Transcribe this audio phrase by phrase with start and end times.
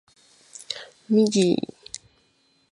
[1.09, 1.73] ミギー